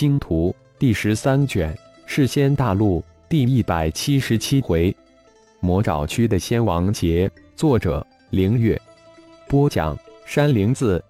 [0.00, 0.48] 星图》
[0.78, 1.74] 第十三卷
[2.06, 4.96] 《世仙大陆》第一百七十七回，
[5.60, 7.30] 魔爪区的仙王劫。
[7.54, 8.80] 作者：凌月。
[9.46, 9.94] 播讲：
[10.24, 11.04] 山灵子。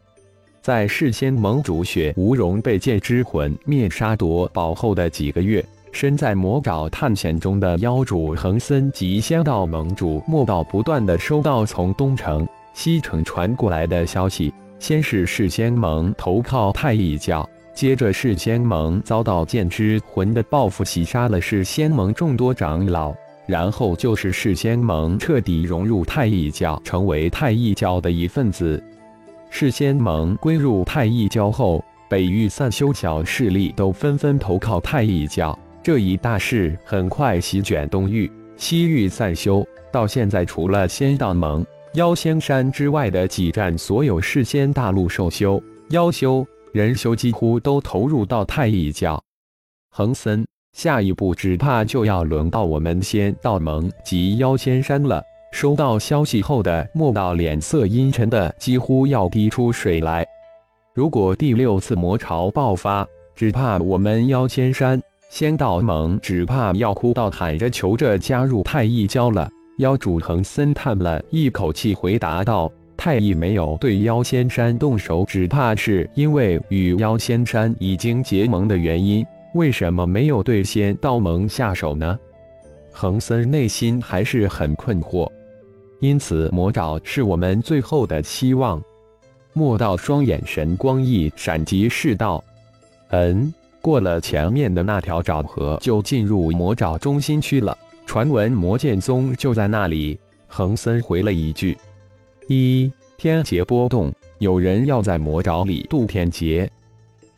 [0.60, 12.44] 在世仙盟主雪无容被剑之魂灭杀夺宝后的几个月，身在魔爪探险中的妖主恒森及仙道盟主莫道不断的收到从东城、
[12.74, 14.52] 西城传过来的消息。
[14.80, 17.48] 先是事先盟投靠太乙教，
[17.80, 23.14] 接着事先盟遭到剑之魂的报复，袭杀了事先盟众多长老，
[23.46, 28.84] 然后就是事先盟彻底融入太一教，成为太一教的一份子。
[29.48, 35.58] 事先盟归入太一教后，北域散修小势力都纷纷投靠太一教。
[35.82, 39.66] 这一大势很快席卷东域、西域散修。
[39.90, 45.58] 到现在，除了仙道盟、妖仙山之外的几站所有世仙大陆兽修、
[45.92, 49.20] 妖修、人修，几乎都投入到太一教。
[49.90, 55.22] 恒森，下一步只怕就要轮到我们仙道盟及妖仙山了。
[55.52, 60.24] 收到消息后的莫道脸色阴沉的几乎要滴出水来。
[60.94, 63.04] 如果第六次魔潮爆发，
[63.34, 69.50] 只怕我们妖仙山仙道盟只怕要哭到喊着求着加入太一教了。
[69.78, 72.70] 妖主恒森叹了一口气，回答道
[73.02, 79.24] ：“太乙没有对妖仙山动手，只怕是因为与妖仙山已经结盟的原因。
[79.54, 82.18] 为什么没有对仙道盟下手呢？”
[82.92, 85.26] 恒森内心还是很困惑。
[86.00, 88.78] 因此，魔爪是我们最后的希望。
[89.54, 92.44] 莫道双眼神光一闪，即是道
[93.12, 97.74] ：“嗯，过了前面的那条沼河，就进入魔爪中心区了。
[98.04, 101.78] 传闻魔剑宗就在那里。”恒森回了一句
[102.52, 106.68] ：“一天劫波动，有人要在魔爪里渡天劫。”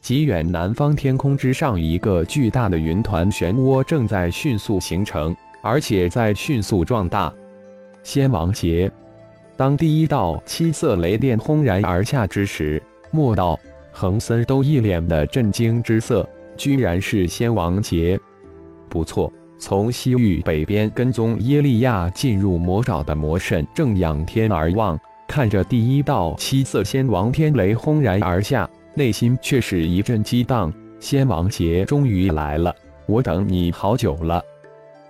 [0.01, 7.31] 极远南方天空之上，一个巨大的云团漩涡正在迅速形成，而且在迅速壮大。
[8.03, 8.91] 仙王劫，
[9.55, 13.61] 当第一道七色雷电轰然而下之时，莫道、
[13.93, 16.27] 恒森都一脸的震惊之色。
[16.57, 18.19] 居然是仙王劫！
[18.89, 19.31] 不错，
[19.63, 30.73] 从西域北边跟踪耶利亚进入魔爪的魔神正仰天而望，看着第一道七色仙王天雷轰然而下，内心却是一阵激荡。
[30.99, 32.75] 仙王劫终于来了，
[33.07, 34.43] 我等你好久了。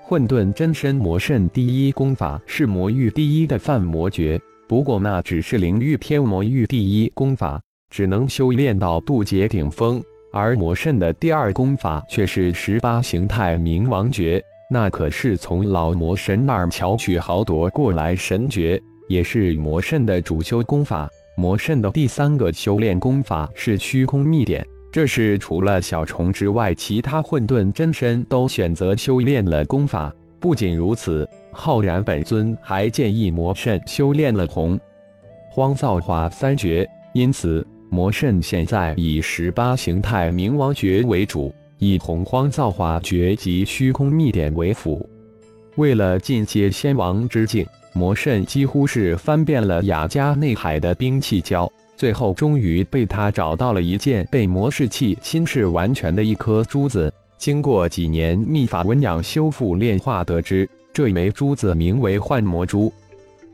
[0.03, 4.39] 混沌真身魔圣第一功法是魔域第一的范魔诀，
[4.69, 7.59] 不过那只是灵域天魔域第一功法，
[7.89, 10.03] 只能修炼到渡劫顶峰。
[10.33, 21.09] 而魔圣的第二功法却是十八形态冥王诀，那可是从老魔神那儿巧取豪夺过来神诀，也是魔圣的主修功法。
[21.37, 24.67] 魔圣的第三个修炼功法是虚空秘典。
[24.91, 30.13] 这是除了小虫之外，其他混沌真身都选择修炼了功法。
[30.39, 34.79] 不仅如此，浩然本尊还建议魔圣修炼了洪
[35.51, 36.89] 荒造化三绝。
[37.15, 45.07] 因此，魔圣现在以十八形态冥王诀为主，以洪荒造化诀及虚空秘典为辅。
[45.77, 51.71] 为了进阶仙王之境，魔圣几乎是翻遍了雅加内海的兵器交。
[51.95, 57.13] 最后，终于被他找到了一件被魔士器侵蚀完全的一颗珠子。
[57.37, 62.91] 经过几年秘法温养、修复、炼化，得知这枚珠子名为幻魔珠。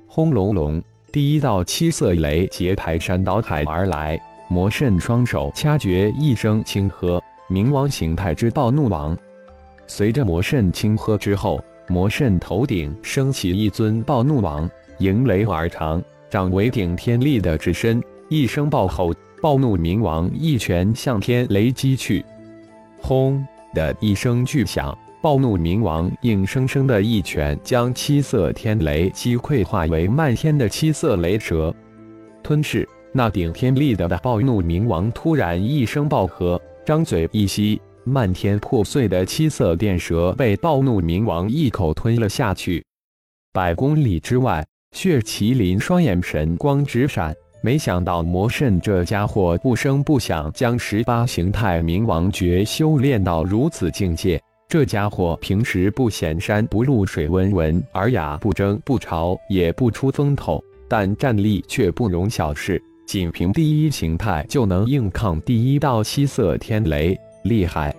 [0.06, 4.20] 轰隆隆，第一道七色雷劫排山倒海而来，
[4.50, 9.16] 魔圣双手掐诀，一声轻喝：“冥王形态之暴怒王。”
[9.86, 18.02] 随着魔圣轻喝之后，魔圣头顶升起一尊暴怒王，迎雷而长，掌为顶天立的之身。
[18.30, 22.24] 一声暴吼，暴怒冥王一拳向天雷击去，
[23.02, 31.74] 轰的一声巨响，暴怒冥王硬生生的一拳将七色天雷击溃，化为漫天的七色雷蛇
[32.42, 32.88] 吞噬。
[33.12, 42.84] 那顶天立的暴怒冥王突然一声暴喝，张嘴一吸，漫天破碎的七色电蛇被暴怒冥王一口吞了下去。
[43.52, 47.34] 百公里之外，血麒麟双眼神光直闪。
[47.60, 54.40] 没想到魔圣这家伙不声不响将十八形态冥王诀修炼到如此境界。
[54.68, 62.80] 这家伙平时不显山不露水，温文尔雅，不争不吵，也不出风头，但战力却不容小视。
[63.08, 67.96] 仅凭第一形态就能硬抗第一道七色天雷，厉害！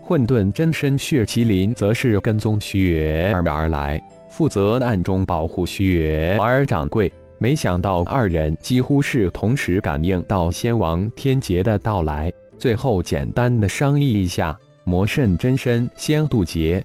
[0.00, 4.00] 混沌真身血麒麟则是跟踪雪儿而来，
[4.30, 7.12] 负责暗中保护雪儿掌柜。
[7.38, 16.84] 没想到二人几乎是同时感应到仙王天劫的到来，最后简单的商议一下，魔圣真身先渡劫。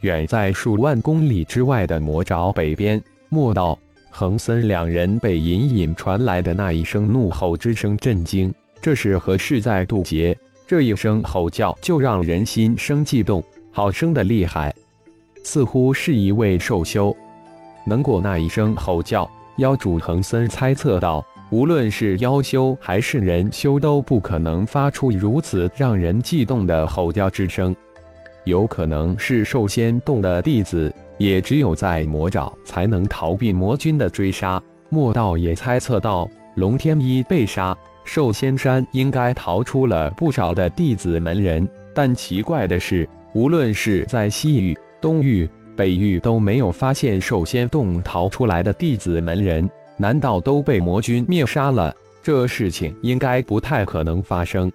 [0.00, 3.78] 远在数万公里之外的魔爪北边，莫道、
[4.14, 8.54] 恒森两人被隐隐传来的那一声怒吼之声震惊。
[8.78, 10.36] 这是何事在渡劫？
[10.66, 13.42] 这一声吼叫就让人心生悸动，
[13.72, 14.72] 好生的厉害，
[15.42, 17.16] 似乎是一位兽修。
[17.86, 27.74] 能过那一声吼叫，妖主恒森猜测到，无论是妖修还是人修，都不可能发出如此让人悸动的吼叫之声。
[28.44, 34.60] 有可能是兽仙洞的弟子，也只有在魔爪才能逃避魔君的追杀。
[34.88, 41.66] 莫道也猜测到，龙天一被杀，寿仙山应该逃出了不少的弟子门人。
[41.94, 49.70] 但奇怪的是，无论是在西域、东域、北域，都没有发现寿仙洞逃出来的弟子门人。
[49.96, 51.94] 难道都被魔君灭杀了？
[52.20, 54.72] 这事情应该不太可能发生。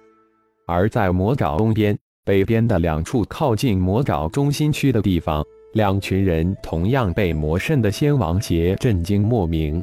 [0.66, 1.94] 而在魔爪东边。
[2.24, 5.42] 北边的两处靠近魔爪中心区的地方，
[5.72, 9.82] 两群人同样被魔圣的仙王劫震惊莫名。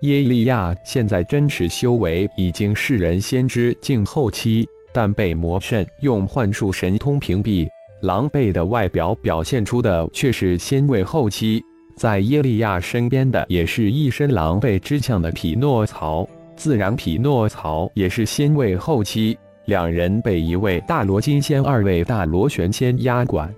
[0.00, 7.66] 耶利亚现在真实修为已经是人先知境后期，但被魔圣用幻术神通屏蔽，
[8.02, 11.62] 狼狈的外表表现出的却是仙位后期。
[11.96, 19.38] 在耶利亚身边的也是一身狼狈之相的匹诺曹，自然匹诺曹也是仙位后期。
[19.66, 23.54] 两人被一位大罗金仙、二位大罗玄仙压管。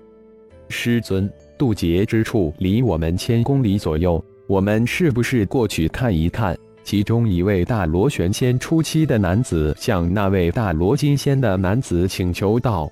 [0.69, 6.57] 师尊，渡劫之处离我们千公里左右，我们是不是过去看一看？
[6.83, 12.89] 其中一位大罗玄仙初期的男子向那位大罗金仙的男子请求道：“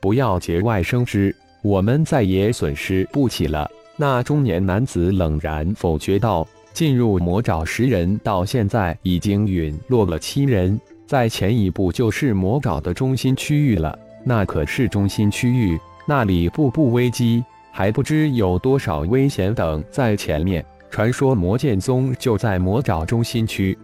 [0.00, 1.32] 不要节外生枝，
[1.62, 6.44] 我们再也损失不起了。”那中年男子冷然否决道
[6.74, 20.64] ：“进入魔爪十人，到现在已经陨落了七人。”再前一步就是魔爪的中心区域了，那可是中心区域，那里步步危机，还不知有多少危险等在前面。
[20.90, 23.78] 传说魔剑宗就在魔爪中心区，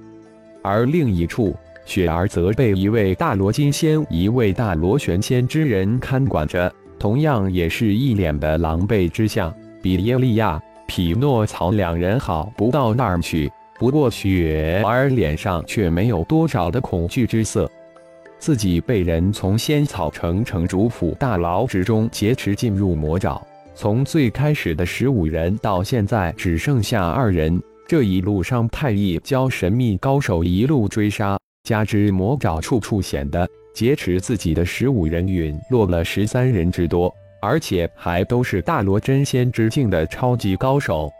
[0.60, 1.54] 而另一处，
[1.84, 13.48] 雪儿则被一位大罗金仙、一位大罗玄仙之人看管着，同样也是一脸的狼狈之相，比耶利亚、匹诺曹两人好不到那儿去。
[13.78, 17.70] 不过雪儿脸上却没有多少的恐惧之色，
[18.40, 23.40] 自己被人从仙草城城主府大牢之中劫持进入魔爪，
[23.76, 41.10] 从最开始的十五人到现在只剩下二人，这一路上太一教神秘高手一路追杀，加之魔爪处处显的，劫持自己的十五人陨落了十三人之多，而且还都是大罗真仙之境的超级高手。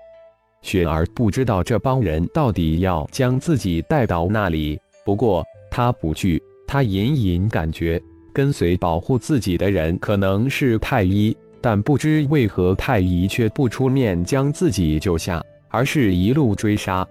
[0.63, 8.01] 雪儿不知道这帮人到底要将自己带到那里，不过他不惧，他隐隐感觉
[8.33, 11.37] 跟随保护自己的人可能是太医，
[11.67, 17.05] 但不知为何太医却不出面将自己救下，而是一路追杀。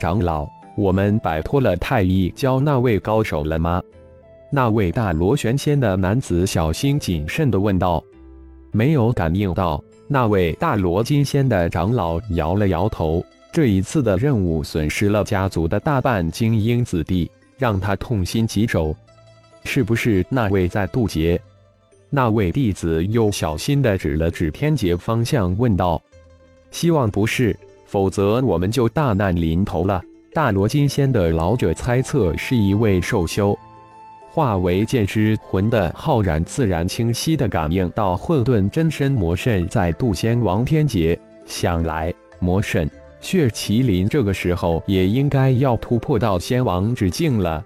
[0.00, 0.44] 长老，
[0.76, 3.80] 我们摆脱了太医教那位高手了吗？
[4.50, 8.02] 那位大螺旋仙的男子小心谨慎地问道。
[8.72, 9.80] 没有感应到。
[10.08, 18.92] 那位大罗金仙的长老摇了摇头，这一次的任务损失了家族的大半精英子弟，让他痛心疾首。
[19.62, 21.40] 是不是那位在渡劫？
[22.16, 26.00] 那位弟子又小心地指了指天劫方向，问道
[26.72, 27.54] ：“希望不是，
[27.84, 33.54] 否则我们就大难临头了。”大罗金仙的老者猜测是一位兽修。
[34.30, 42.88] 化为剑之魂的浩然自然清晰地感应到混沌真身魔圣在渡仙王天劫，想来魔圣
[43.20, 47.62] 血麒麟这个时候也应该要突破到仙王之境了。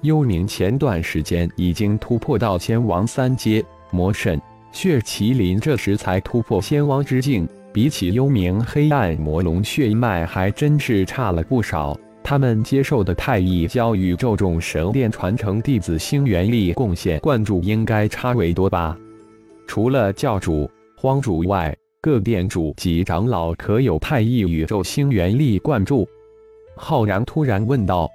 [0.00, 3.64] 幽冥前段时间已经突破到仙王三阶，
[3.94, 4.40] 魔神
[4.72, 11.96] 血麒麟这时才突破仙王之境，比起幽冥黑暗魔龙血脉还真是差了不少。
[12.24, 18.98] 他们接受的太一教宇宙众神殿传承弟子星元力贡献灌注应该差为多吧？
[19.68, 26.08] 除了教主、荒主外，各殿主及长老可有太一宇宙星元力灌注？
[26.74, 28.10] 浩然突然问道：“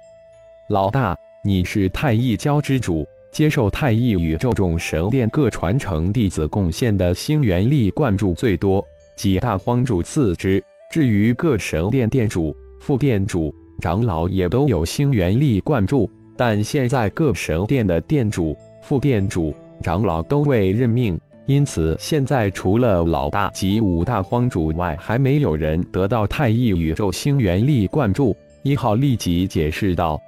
[0.68, 8.84] 老大，你是太一教之主，接受太一宇宙众神殿各传承弟子贡献的星元力灌注最多，
[9.16, 10.62] 几大荒主次之。
[10.90, 28.36] 至于各神殿殿主、副殿主。”长老也都有星元力灌注，但现在各神殿的殿主、副殿主、长老都未任命，因此现在除了老大及五大荒主外，还没有人得到太一宇宙星元力灌注。
[28.62, 30.20] 一号立即解释道：“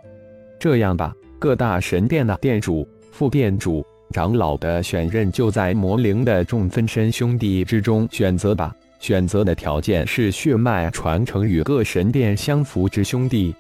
[0.59, 8.73] 这样吧，各大神殿的殿主、副殿主、长老的选任就在魔灵的众分身兄弟之中选择吧。
[9.01, 13.53] 选择的条件是血脉传承与各神殿相符之兄弟。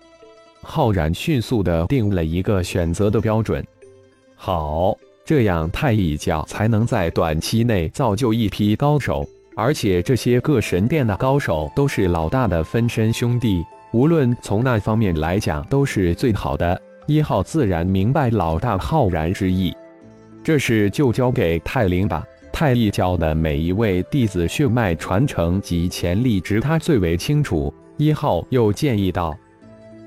[0.60, 3.66] 浩然迅速的定了一个选择的标准。
[4.36, 13.60] 好，这样太一教才能在短期内造就一批高手，而且这些各神殿的高手都是老大的分身兄弟，
[13.92, 16.80] 无论从那方面来讲都是最好的。
[17.06, 19.74] 一号自然明白老大浩然之意，
[20.42, 22.24] 这事就交给泰灵吧。
[22.52, 27.72] 太一教的每一位弟子血脉传承及潜力值，他最为清楚。
[27.96, 29.34] 一号又建议道：“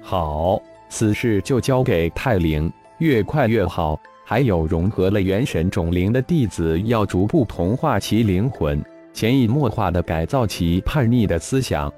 [0.02, 4.00] 好，此事就交给泰灵，越快越好。
[4.24, 8.84] 还有融合了元神种灵的弟子，要逐步同化其灵魂，
[9.14, 11.92] 潜移默化的改造其叛逆的思想。”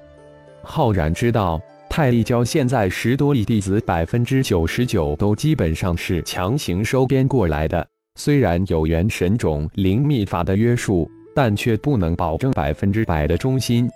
[0.62, 1.60] 浩然知道，
[1.98, 7.84] 太一教现在十多亿弟子，百分之九十九都基本上是强行收编过来的。
[8.14, 13.90] 虽然有元神种灵秘法的约束，但却不能保证百分之百的忠心。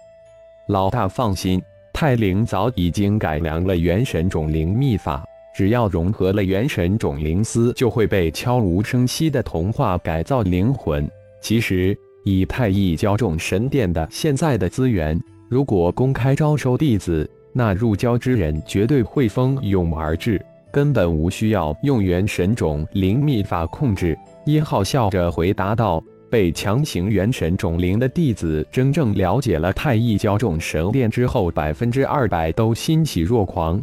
[0.67, 11.09] 老大放心，太灵早已经改良了元神种灵秘法，只要融合了元神种灵丝，就会被悄无声息的同化改造灵魂。
[11.41, 15.17] 其实，以太一教众神殿的现在的资源，
[15.49, 20.45] 如果公开招收弟子，那入教之人绝对会蜂拥而至。
[20.71, 24.19] 根本无需要用元神种灵秘法控制。
[24.47, 33.79] 一号笑着回答道：“被强行元神种灵的弟子，真正了解了太一教众神殿之后，百分之二百都欣喜若狂。”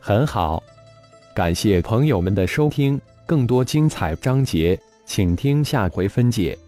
[0.00, 0.60] 很好，
[1.32, 4.76] 感谢朋友们的收听，更多精彩章节，
[5.06, 6.58] 请听下回分解。